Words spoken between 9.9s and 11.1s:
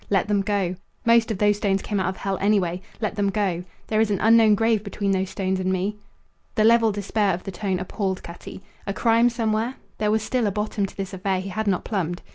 There was still a bottom to